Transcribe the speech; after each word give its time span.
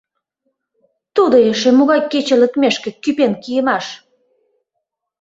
Тудо 1.15 1.37
эше 1.49 1.69
могай 1.77 2.01
кече 2.11 2.35
лекмешке 2.41 2.89
кӱпен 3.03 3.33
кийымаш? 3.43 3.85